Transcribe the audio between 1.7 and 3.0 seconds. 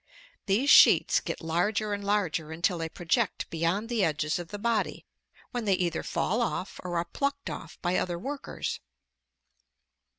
and larger until they